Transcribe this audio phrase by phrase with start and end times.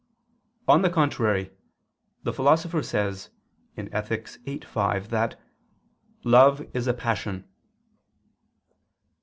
[0.67, 1.51] On the contrary,
[2.23, 3.29] The Philosopher says
[3.77, 4.27] (Ethic.
[4.43, 5.39] viii, 5) that
[6.23, 7.47] "love is a passion."